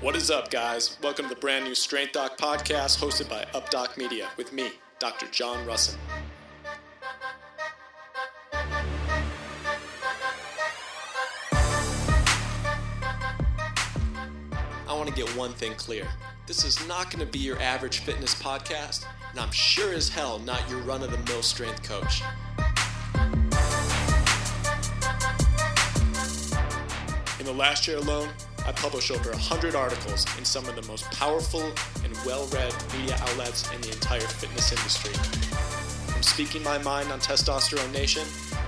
What 0.00 0.16
is 0.16 0.30
up, 0.30 0.50
guys? 0.50 0.96
Welcome 1.02 1.26
to 1.26 1.34
the 1.34 1.38
brand 1.38 1.66
new 1.66 1.74
Strength 1.74 2.12
Doc 2.12 2.38
podcast 2.38 2.98
hosted 2.98 3.28
by 3.28 3.44
UpDoc 3.52 3.98
Media 3.98 4.30
with 4.38 4.50
me, 4.50 4.70
Dr. 4.98 5.26
John 5.26 5.66
Rusin. 5.66 5.94
I 14.88 14.94
want 14.94 15.06
to 15.10 15.14
get 15.14 15.28
one 15.36 15.52
thing 15.52 15.74
clear. 15.74 16.08
This 16.46 16.64
is 16.64 16.88
not 16.88 17.10
going 17.10 17.20
to 17.22 17.30
be 17.30 17.38
your 17.38 17.60
average 17.60 17.98
fitness 17.98 18.34
podcast, 18.34 19.04
and 19.30 19.38
I'm 19.38 19.52
sure 19.52 19.92
as 19.92 20.08
hell 20.08 20.38
not 20.38 20.62
your 20.70 20.80
run 20.80 21.02
of 21.02 21.10
the 21.10 21.18
mill 21.30 21.42
strength 21.42 21.86
coach. 21.86 22.22
In 27.38 27.44
the 27.44 27.52
last 27.52 27.86
year 27.86 27.98
alone, 27.98 28.30
I 28.66 28.72
publish 28.72 29.10
over 29.10 29.30
100 29.30 29.74
articles 29.74 30.26
in 30.38 30.44
some 30.44 30.68
of 30.68 30.76
the 30.76 30.82
most 30.82 31.04
powerful 31.12 31.62
and 32.04 32.16
well 32.24 32.46
read 32.46 32.74
media 32.96 33.16
outlets 33.20 33.70
in 33.72 33.80
the 33.80 33.90
entire 33.90 34.20
fitness 34.20 34.72
industry. 34.72 35.12
From 36.12 36.22
speaking 36.22 36.62
my 36.62 36.78
mind 36.78 37.10
on 37.10 37.20
Testosterone 37.20 37.92
Nation 37.92 38.26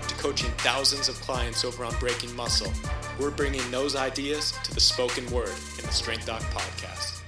to 0.09 0.15
coaching 0.17 0.51
thousands 0.59 1.09
of 1.09 1.15
clients 1.21 1.65
over 1.65 1.85
on 1.85 1.95
Breaking 2.01 2.35
Muscle, 2.35 2.73
we're 3.19 3.31
bringing 3.31 3.69
those 3.71 3.95
ideas 3.95 4.53
to 4.65 4.75
the 4.75 4.81
spoken 4.81 5.31
word 5.31 5.55
in 5.79 5.85
the 5.85 5.93
Strength 5.93 6.27
Doc 6.27 6.43
podcast. 6.43 7.22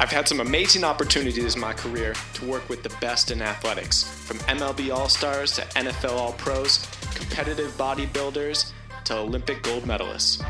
I've 0.00 0.12
had 0.12 0.28
some 0.28 0.38
amazing 0.38 0.84
opportunities 0.84 1.56
in 1.56 1.60
my 1.60 1.72
career 1.72 2.14
to 2.34 2.46
work 2.46 2.68
with 2.68 2.84
the 2.84 2.94
best 3.00 3.32
in 3.32 3.42
athletics, 3.42 4.04
from 4.04 4.38
MLB 4.40 4.94
All 4.94 5.08
Stars 5.08 5.56
to 5.56 5.62
NFL 5.62 6.12
All 6.12 6.34
Pros, 6.34 6.86
competitive 7.16 7.72
bodybuilders 7.72 8.70
to 9.06 9.16
Olympic 9.16 9.60
gold 9.64 9.82
medalists. 9.82 10.46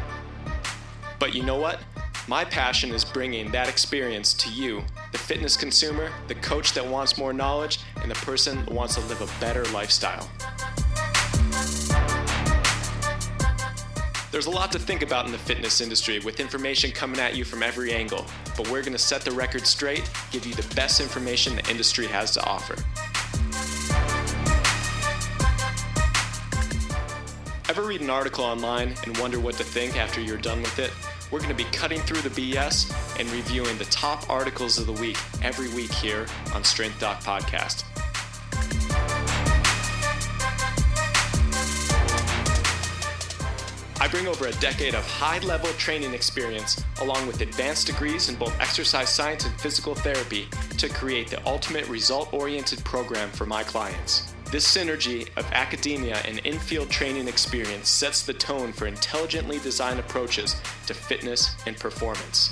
But 1.19 1.35
you 1.35 1.43
know 1.43 1.59
what? 1.59 1.81
My 2.29 2.45
passion 2.45 2.91
is 2.91 3.07
bringing 3.07 3.51
that 3.53 3.71
experience 3.71 4.35
to 4.35 4.51
you, 4.51 4.83
the 5.13 5.19
fitness 5.19 5.57
consumer, 5.57 6.11
the 6.27 6.35
coach 6.35 6.75
that 6.75 6.87
wants 6.87 7.17
more 7.17 7.33
knowledge, 7.33 7.81
and 8.03 8.11
the 8.11 8.17
person 8.17 8.59
that 8.59 8.71
wants 8.71 8.97
to 8.97 9.01
live 9.07 9.23
a 9.23 9.41
better 9.41 9.65
lifestyle. 9.67 10.31
There's 14.31 14.45
a 14.45 14.51
lot 14.51 14.71
to 14.73 14.79
think 14.79 15.01
about 15.01 15.25
in 15.25 15.33
the 15.33 15.39
fitness 15.39 15.81
industry 15.81 16.19
with 16.19 16.39
information 16.39 16.91
coming 16.91 17.19
at 17.19 17.35
you 17.35 17.45
from 17.45 17.63
every 17.63 17.93
angle, 17.93 18.27
but 18.59 18.69
we're 18.69 18.83
going 18.83 18.93
to 18.93 18.99
set 18.99 19.23
the 19.23 19.31
record 19.31 19.67
straight, 19.67 20.09
give 20.31 20.45
you 20.45 20.53
the 20.53 20.75
best 20.75 21.01
information 21.01 21.57
the 21.57 21.71
industry 21.71 22.07
has 22.09 22.33
to 22.33 22.45
offer. 22.45 22.75
Ever 27.71 27.83
read 27.83 28.03
an 28.03 28.11
article 28.11 28.45
online 28.45 28.95
and 29.05 29.17
wonder 29.17 29.41
what 29.41 29.55
to 29.55 29.65
think 29.65 29.97
after 29.97 30.21
you're 30.21 30.37
done 30.37 30.61
with 30.61 30.79
it? 30.79 30.91
We're 31.31 31.41
going 31.41 31.51
to 31.51 31.57
be 31.57 31.71
cutting 31.71 32.01
through 32.01 32.21
the 32.21 32.31
BS 32.31 33.19
and 33.19 33.31
reviewing 33.31 33.79
the 33.79 33.85
top 33.87 34.29
articles 34.29 34.79
of 34.79 34.87
the 34.87 34.93
week 34.93 35.17
every 35.43 35.69
week 35.71 35.93
here 35.93 36.27
on 36.55 36.65
Strength 36.65 37.01
Doc 37.01 37.23
Podcast. 37.23 37.85
I 44.09 44.11
bring 44.11 44.27
over 44.27 44.47
a 44.47 44.53
decade 44.53 44.95
of 44.95 45.07
high 45.07 45.39
level 45.41 45.69
training 45.75 46.15
experience, 46.15 46.83
along 47.03 47.27
with 47.27 47.43
advanced 47.43 47.89
degrees 47.89 48.31
in 48.31 48.37
both 48.37 48.59
exercise 48.59 49.11
science 49.11 49.45
and 49.45 49.55
physical 49.61 49.95
therapy, 49.95 50.49
to 50.79 50.89
create 50.89 51.29
the 51.29 51.47
ultimate 51.47 51.87
result 51.89 52.33
oriented 52.33 52.83
program 52.87 53.29
for 53.29 53.45
my 53.45 53.63
clients. 53.63 54.33
This 54.51 54.67
synergy 54.67 55.29
of 55.37 55.45
academia 55.53 56.23
and 56.25 56.39
in 56.47 56.59
field 56.59 56.89
training 56.89 57.29
experience 57.29 57.91
sets 57.91 58.23
the 58.23 58.33
tone 58.33 58.73
for 58.73 58.87
intelligently 58.87 59.59
designed 59.59 60.01
approaches 60.01 60.57
to 60.87 60.95
fitness 60.95 61.55
and 61.67 61.77
performance. 61.77 62.49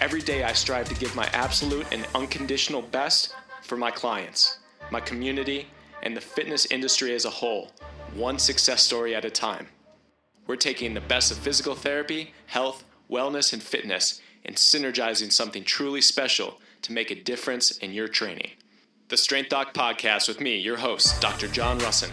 Every 0.00 0.20
day, 0.20 0.42
I 0.42 0.52
strive 0.52 0.88
to 0.88 0.96
give 0.96 1.14
my 1.14 1.26
absolute 1.32 1.86
and 1.92 2.04
unconditional 2.16 2.82
best 2.82 3.36
for 3.62 3.76
my 3.76 3.92
clients, 3.92 4.58
my 4.90 4.98
community, 4.98 5.68
and 6.02 6.16
the 6.16 6.20
fitness 6.20 6.66
industry 6.66 7.14
as 7.14 7.24
a 7.24 7.30
whole, 7.30 7.72
one 8.14 8.38
success 8.38 8.82
story 8.82 9.14
at 9.14 9.24
a 9.24 9.30
time. 9.30 9.68
We're 10.46 10.56
taking 10.56 10.94
the 10.94 11.00
best 11.00 11.30
of 11.30 11.38
physical 11.38 11.74
therapy, 11.74 12.32
health, 12.46 12.84
wellness, 13.10 13.52
and 13.52 13.62
fitness 13.62 14.20
and 14.44 14.56
synergizing 14.56 15.30
something 15.30 15.62
truly 15.62 16.00
special 16.00 16.58
to 16.82 16.92
make 16.92 17.10
a 17.10 17.22
difference 17.22 17.76
in 17.78 17.92
your 17.92 18.08
training. 18.08 18.52
The 19.08 19.16
Strength 19.16 19.50
Doc 19.50 19.74
Podcast 19.74 20.28
with 20.28 20.40
me, 20.40 20.56
your 20.56 20.78
host, 20.78 21.20
Dr. 21.20 21.48
John 21.48 21.78
Rusin. 21.78 22.10